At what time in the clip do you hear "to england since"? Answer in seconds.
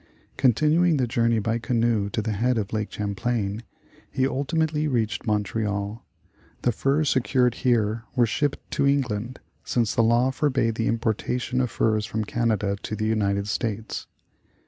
8.71-9.93